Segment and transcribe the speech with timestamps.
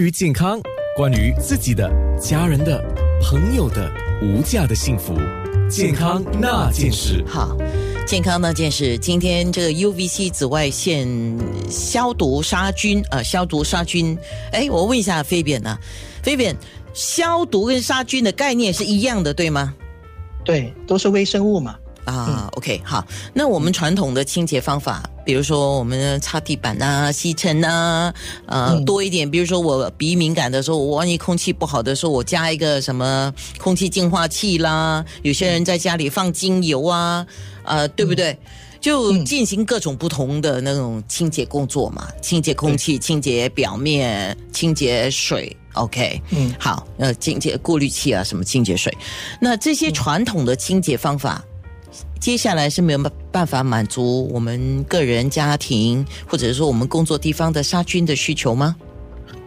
[0.00, 0.60] 于健康，
[0.94, 1.90] 关于自己的、
[2.20, 2.80] 家人的、
[3.20, 5.12] 朋友的无价的幸福，
[5.68, 7.24] 健康那件事。
[7.26, 7.56] 好，
[8.06, 11.08] 健康那件事，今天这个 UVC 紫外线
[11.68, 14.16] 消毒杀菌，呃，消毒杀菌。
[14.52, 15.76] 哎，我问一下飞扁呢？
[16.22, 16.56] 飞扁，
[16.94, 19.74] 消毒跟杀菌的概念是一样的，对吗？
[20.44, 21.74] 对，都是微生物嘛。
[22.04, 23.04] 啊，OK，好。
[23.34, 28.10] 那我们传统的清洁方法，比如说我们擦地板啊、吸尘啊，
[28.46, 29.30] 呃，多一点。
[29.30, 35.04] 比如说我鼻敏感的时候，我万一空气不好的时候，我加一个什么空气净化器啦。
[35.20, 37.26] 有些人在家里放精油啊，
[37.64, 38.38] 呃，对不对？
[38.80, 45.54] 就进行各种不同的那种清洁工作嘛，清洁空气、清洁表面、清洁水。
[45.74, 48.96] OK，嗯，好，呃，清洁过滤器啊，什么清洁水。
[49.42, 51.44] 那这些传统的清洁方法。
[52.20, 52.98] 接下来是没有
[53.30, 58.76] 办法满足我们个人、家庭，或者说我们工作地方的杀菌的需求吗？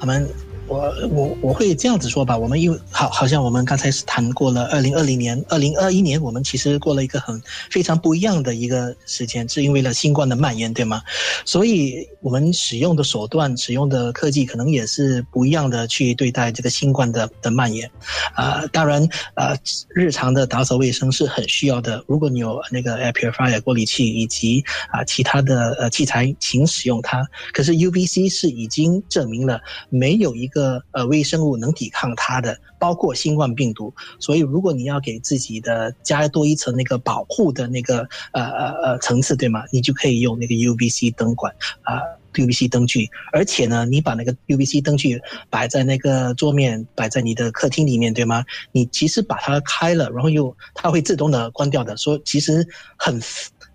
[0.00, 0.28] 我们。
[0.66, 7.38] 我我我会这样子说吧，我们因为好好像我们刚才是谈过了，二零二零年、二零二一年，我们其实过了一个很
[7.70, 11.02] 非常不一样的一个时间，是因为了新冠的蔓延，对吗？
[11.44, 17.90] 所以我们使用的手段、使用的科技，可能也是不一样的去对待这个新冠的的蔓延。
[18.32, 19.54] 啊，当然，呃，
[19.94, 22.02] 日常的打扫卫生是很需要的。
[22.08, 27.22] 如果你有那个 air purifier 过滤器以及啊其他的呃器材，请使用它。
[27.52, 30.50] 可是 UVC 是已经证明了没有一。
[30.54, 33.92] 个呃微生物能抵抗它的，包括新冠病毒。
[34.20, 39.64] 所以，如果你要给自己的加多一层那个保护的那个呃呃呃层次，对吗？
[39.72, 42.00] 你就可以用那个 UVC 灯管啊
[42.34, 43.10] ，UVC 灯具。
[43.32, 48.44] 而且呢，你把那个 UVC 灯具摆在那个桌面，摆在你的客厅里面，对吗？
[48.72, 51.96] 你其实把它开了，然后又它会自动的关掉的。
[51.96, 52.66] 说其实
[52.96, 53.20] 很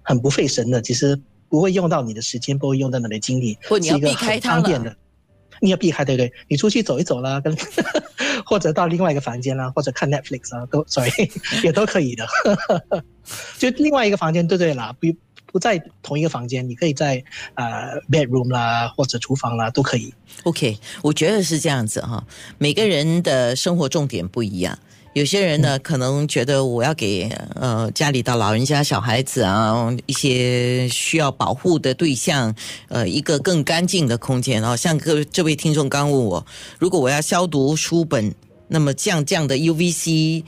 [0.02, 1.20] 很不费神的，其实
[1.50, 4.96] 不会用到你的时间，不会用到你的精力，是一个很方便的。
[5.62, 6.32] 你要避开，对不对？
[6.48, 7.56] 你出去走一走啦，跟
[8.46, 11.12] 或者到另外一个房间啦，或者看 Netflix 啊，都 sorry
[11.64, 12.28] 也都可以的。
[13.58, 15.08] 就另外一个房间，对对啦，不
[15.52, 17.24] 不在同一个房间，你可以在
[17.56, 20.14] 呃 bedroom 啦，或者厨房啦，都可以。
[20.44, 22.24] OK，我觉得是这样子哈，
[22.58, 24.78] 每个人的生活重点不一样。
[25.14, 32.54] 有些人呢，可能觉得我要给呃家里的老人家、小孩子啊一些需要保护的对象，
[32.90, 34.78] 呃，一个更干净的空间哦。
[34.78, 36.46] 像各这位听众刚问我，
[36.78, 38.34] 如果我要消毒书本，
[38.68, 40.44] 那么这样这样的 UVC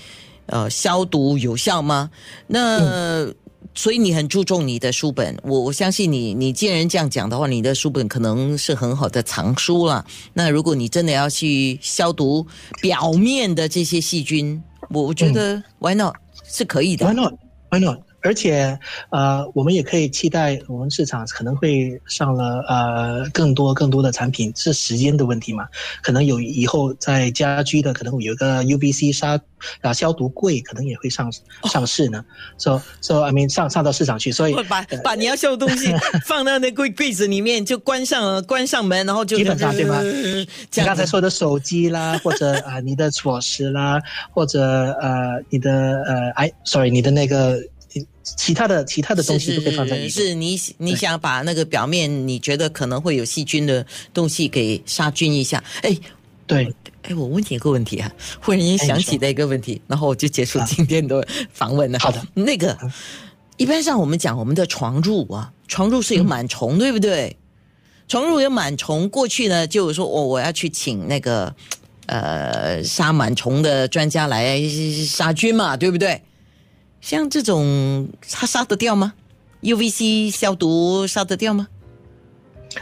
[0.46, 2.12] 呃消毒有效吗？
[2.48, 3.26] 那
[3.74, 6.34] 所以你很注重你的书本，我我相信你。
[6.34, 10.06] 你既然这样讲的话，你的书本可能是很好的藏书了。
[10.34, 12.46] 那如果你真的要去消毒
[12.82, 17.06] 表面的这些细菌，我我觉得 Why not 是可以的。
[17.06, 17.34] Why not
[17.70, 18.00] Why not？
[18.22, 18.78] 而且
[19.09, 25.68] 呃，我们也可以期待我们市场可能会上了呃更多更多的产品，是时间的问题嘛？
[26.02, 29.40] 可能有以后在家居的可能有个 UVC 杀。
[29.82, 31.32] 啊，消毒柜可能也会上
[31.66, 32.26] 上市呢。
[32.58, 35.94] So so I mean 上上到市场去，所以 把把你要修的东西
[36.26, 40.02] 放到那柜柜子里面，就关上关上门，然后就基本上对吗？
[40.02, 40.48] 你
[40.84, 44.02] 刚才说的手机啦，或者啊你的锁匙啦，
[44.32, 44.64] 或者
[45.00, 45.72] 呃你的
[46.08, 47.59] 呃哎，sorry 你的那个
[48.24, 50.09] 其他的其他的东西都可以放在里面。
[50.09, 55.63] 是你你想把那个表面你觉得可能会有细菌的东西给杀菌一下？
[55.81, 55.97] 哎，
[56.47, 56.74] 对。
[57.03, 61.97] 哎，我问你一个问题啊，忽然间想起的一个问题，然后我就结束今天的访问了。
[61.97, 62.78] 好的，那个
[63.57, 67.35] 一般上我们讲我们的床褥啊，床褥是有螨虫，对不对？
[68.08, 71.52] 床褥有螨虫，过去呢就是说我我要去请那个
[72.06, 74.62] 呃杀螨虫的专家来
[75.08, 76.22] 杀菌嘛，对不对？
[77.02, 79.14] 像这种它杀得掉吗
[79.62, 81.68] ？UVC 消毒杀得掉吗？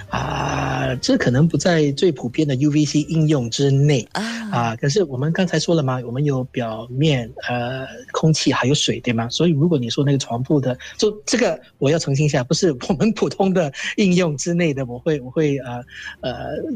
[0.09, 0.58] 啊，
[0.97, 4.39] 这可能不在最普遍的 UVC 应用之内啊。
[4.49, 9.29] 啊，可是我们刚才说了嘛，我们有表面、呃，空气还有水，对吗？
[9.29, 15.83] 所以如果你说那个床铺的，就这个我要澄清一下，不是我们普通的应用之内的，我会我会呃
[16.21, 16.33] 呃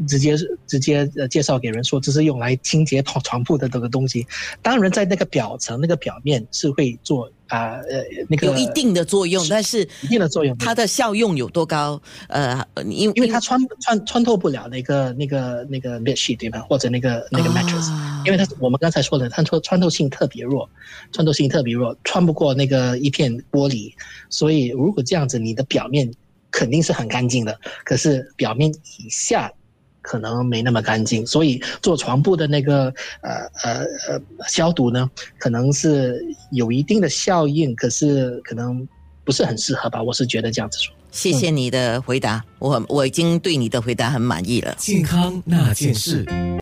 [0.07, 0.35] 直接
[0.67, 4.27] 直接呃介绍给人说，这是用来清洁床床铺的这个东西。
[4.61, 7.31] 当然，在那个表层、那个表面是会做。
[7.53, 12.01] 啊，呃，那个有一定的作用，但是一定的作用，它的效用有多高？
[12.27, 16.61] 呃，因因为它穿穿穿透不了那个那个那个 bed sheet 对吧？
[16.61, 17.91] 或者那个那个 mattress，
[18.25, 20.67] 因为它我们刚才说的，它穿穿透性特别弱，
[21.11, 23.93] 穿透性特别弱，穿不过那个一片玻璃，
[24.31, 26.11] 所以如果这样子，你的表面
[26.49, 29.51] 肯定是很干净的，可是表面以下。
[30.03, 33.31] 可能没那么干净，所以做床铺的那个呃
[33.63, 35.09] 呃呃消毒呢，
[35.39, 38.87] 可能是有一定的效应，可是可能
[39.23, 40.03] 不是很适合吧？
[40.03, 40.93] 我是觉得这样子说。
[41.09, 44.75] 谢谢你的回答，我我已经对你的回答很满意了。
[44.77, 46.25] 健康那件事。